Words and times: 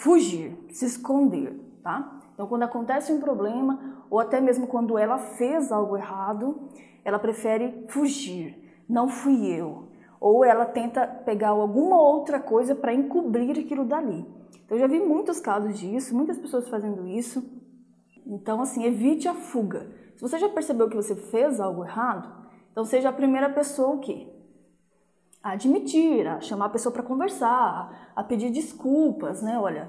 fugir, 0.00 0.56
se 0.70 0.86
esconder, 0.86 1.52
tá? 1.82 2.20
Então, 2.32 2.46
quando 2.46 2.62
acontece 2.62 3.12
um 3.12 3.20
problema, 3.20 4.02
ou 4.08 4.18
até 4.18 4.40
mesmo 4.40 4.66
quando 4.66 4.96
ela 4.96 5.18
fez 5.18 5.70
algo 5.70 5.96
errado, 5.96 6.68
ela 7.04 7.18
prefere 7.18 7.84
fugir. 7.88 8.82
Não 8.88 9.08
fui 9.08 9.46
eu. 9.46 9.88
Ou 10.18 10.44
ela 10.44 10.64
tenta 10.64 11.06
pegar 11.06 11.50
alguma 11.50 12.00
outra 12.00 12.40
coisa 12.40 12.74
para 12.74 12.94
encobrir 12.94 13.58
aquilo 13.58 13.84
dali. 13.84 14.26
Então, 14.64 14.76
eu 14.76 14.80
já 14.80 14.86
vi 14.86 14.98
muitos 15.00 15.38
casos 15.38 15.78
disso, 15.78 16.16
muitas 16.16 16.38
pessoas 16.38 16.68
fazendo 16.68 17.06
isso. 17.06 17.42
Então, 18.26 18.62
assim, 18.62 18.84
evite 18.84 19.28
a 19.28 19.34
fuga. 19.34 19.86
Se 20.16 20.22
você 20.22 20.38
já 20.38 20.48
percebeu 20.48 20.88
que 20.88 20.96
você 20.96 21.14
fez 21.14 21.60
algo 21.60 21.84
errado, 21.84 22.48
então 22.72 22.84
seja 22.84 23.10
a 23.10 23.12
primeira 23.12 23.50
pessoa 23.50 23.96
o 23.96 24.00
quê? 24.00 24.28
A 25.42 25.52
admitir, 25.52 26.26
a 26.26 26.40
chamar 26.40 26.66
a 26.66 26.70
pessoa 26.70 26.92
para 26.92 27.02
conversar, 27.02 28.12
a 28.14 28.22
pedir 28.22 28.50
desculpas, 28.50 29.40
né? 29.40 29.58
Olha, 29.58 29.88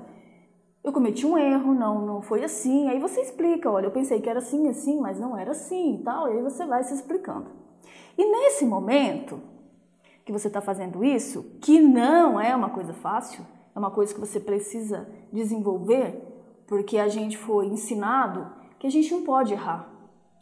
eu 0.84 0.92
cometi 0.92 1.26
um 1.26 1.38
erro, 1.38 1.74
não, 1.74 2.06
não 2.06 2.22
foi 2.22 2.44
assim. 2.44 2.88
Aí 2.88 3.00
você 3.00 3.22
explica, 3.22 3.70
olha, 3.70 3.86
eu 3.86 3.92
pensei 3.92 4.22
que 4.22 4.30
era 4.30 4.40
assim, 4.40 4.68
assim, 4.68 5.00
mas 5.00 5.20
não 5.20 5.38
era 5.38 5.52
assim 5.52 5.96
e 5.96 6.04
tal. 6.04 6.28
E 6.28 6.38
aí 6.38 6.42
você 6.42 6.66
vai 6.66 6.84
se 6.84 6.94
explicando. 6.94 7.52
E 8.18 8.26
nesse 8.26 8.66
momento 8.66 9.40
que 10.26 10.32
você 10.32 10.48
está 10.48 10.62
fazendo 10.62 11.04
isso, 11.04 11.44
que 11.62 11.80
não 11.80 12.40
é 12.40 12.56
uma 12.56 12.70
coisa 12.70 12.94
fácil, 12.94 13.46
é 13.76 13.80
uma 13.80 13.92
coisa 13.92 14.14
que 14.14 14.20
você 14.20 14.40
precisa 14.40 15.08
desenvolver, 15.32 16.22
porque 16.68 16.98
a 16.98 17.08
gente 17.08 17.38
foi 17.38 17.68
ensinado 17.68 18.52
que 18.80 18.88
a 18.88 18.90
gente 18.90 19.12
não 19.12 19.24
pode 19.24 19.54
errar, 19.54 19.90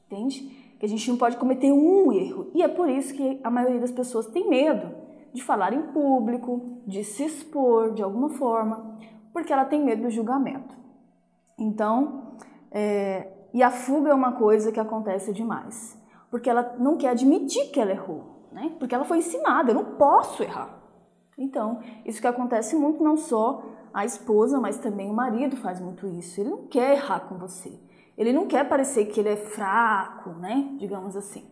entende? 0.05 0.58
Que 0.79 0.85
a 0.85 0.89
gente 0.89 1.09
não 1.09 1.17
pode 1.17 1.37
cometer 1.37 1.71
um 1.71 2.11
erro. 2.11 2.49
E 2.55 2.63
é 2.63 2.67
por 2.67 2.89
isso 2.89 3.13
que 3.13 3.39
a 3.43 3.51
maioria 3.51 3.79
das 3.79 3.91
pessoas 3.91 4.25
tem 4.27 4.49
medo 4.49 4.89
de 5.33 5.43
falar 5.43 5.73
em 5.73 5.81
público, 5.91 6.79
de 6.87 7.03
se 7.03 7.25
expor 7.25 7.93
de 7.93 8.01
alguma 8.01 8.29
forma, 8.29 8.97
porque 9.31 9.53
ela 9.53 9.65
tem 9.65 9.83
medo 9.83 10.03
do 10.03 10.09
julgamento. 10.09 10.75
Então, 11.57 12.33
é, 12.71 13.27
e 13.53 13.61
a 13.61 13.69
fuga 13.69 14.11
é 14.11 14.13
uma 14.13 14.33
coisa 14.33 14.71
que 14.71 14.79
acontece 14.79 15.33
demais, 15.33 15.97
porque 16.31 16.49
ela 16.49 16.75
não 16.79 16.97
quer 16.97 17.09
admitir 17.09 17.71
que 17.71 17.79
ela 17.79 17.91
errou, 17.91 18.47
né? 18.51 18.75
Porque 18.79 18.95
ela 18.95 19.05
foi 19.05 19.19
ensinada, 19.19 19.71
eu 19.71 19.75
não 19.75 19.85
posso 19.97 20.41
errar. 20.41 20.79
Então, 21.37 21.79
isso 22.05 22.21
que 22.21 22.27
acontece 22.27 22.75
muito, 22.75 23.03
não 23.03 23.15
só 23.15 23.63
a 23.93 24.05
esposa, 24.05 24.59
mas 24.59 24.77
também 24.77 25.09
o 25.09 25.13
marido 25.13 25.55
faz 25.57 25.79
muito 25.79 26.07
isso. 26.07 26.39
Ele 26.39 26.49
não 26.49 26.67
quer 26.67 26.95
errar 26.95 27.21
com 27.21 27.35
você. 27.37 27.71
Ele 28.19 28.33
não 28.33 28.47
quer 28.47 28.67
parecer 28.67 29.05
que 29.05 29.21
ele 29.21 29.29
é 29.29 29.37
fraco, 29.37 30.31
né? 30.31 30.75
Digamos 30.77 31.15
assim. 31.15 31.45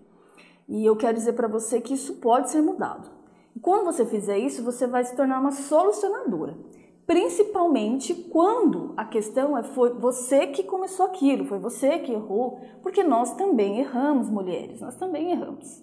E 0.67 0.85
eu 0.85 0.97
quero 0.97 1.17
dizer 1.17 1.31
para 1.31 1.47
você 1.47 1.79
que 1.79 1.93
isso 1.93 2.15
pode 2.15 2.49
ser 2.49 2.61
mudado. 2.61 3.09
E 3.55 3.59
quando 3.59 3.85
você 3.85 4.05
fizer 4.05 4.37
isso, 4.37 4.61
você 4.65 4.85
vai 4.85 5.05
se 5.05 5.15
tornar 5.15 5.39
uma 5.39 5.53
solucionadora. 5.53 6.57
Principalmente 7.05 8.13
quando 8.13 8.93
a 8.97 9.05
questão 9.05 9.57
é 9.57 9.63
foi 9.63 9.93
você 9.93 10.47
que 10.47 10.61
começou 10.61 11.05
aquilo, 11.05 11.45
foi 11.45 11.57
você 11.57 11.99
que 11.99 12.11
errou, 12.11 12.59
porque 12.83 13.01
nós 13.01 13.33
também 13.35 13.79
erramos, 13.79 14.29
mulheres, 14.29 14.81
nós 14.81 14.97
também 14.97 15.31
erramos. 15.31 15.81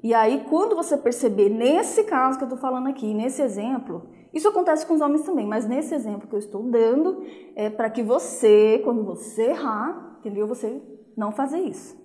E 0.00 0.14
aí, 0.14 0.44
quando 0.48 0.76
você 0.76 0.96
perceber, 0.96 1.48
nesse 1.48 2.04
caso 2.04 2.38
que 2.38 2.44
eu 2.44 2.48
estou 2.48 2.60
falando 2.60 2.86
aqui, 2.86 3.12
nesse 3.12 3.42
exemplo, 3.42 4.06
isso 4.32 4.48
acontece 4.48 4.86
com 4.86 4.94
os 4.94 5.00
homens 5.00 5.22
também, 5.22 5.46
mas 5.46 5.66
nesse 5.66 5.94
exemplo 5.94 6.28
que 6.28 6.34
eu 6.34 6.38
estou 6.38 6.62
dando, 6.62 7.24
é 7.56 7.70
para 7.70 7.88
que 7.88 8.02
você, 8.02 8.80
quando 8.84 9.02
você 9.04 9.50
errar, 9.50 10.16
entendeu? 10.20 10.46
Você 10.46 10.80
não 11.16 11.32
fazer 11.32 11.58
isso, 11.58 11.96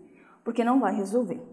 porque 0.44 0.64
não 0.64 0.80
vai 0.80 0.96
resolver. 0.96 1.53